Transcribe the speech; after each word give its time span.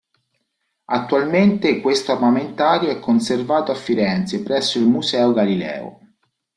Attualmente 0.85 1.79
questo 1.79 2.11
armamentario 2.11 2.89
è 2.89 2.99
conservato 2.99 3.71
a 3.71 3.75
Firenze 3.75 4.41
presso 4.41 4.79
il 4.79 4.87
Museo 4.87 5.31
Galileo. 5.31 5.99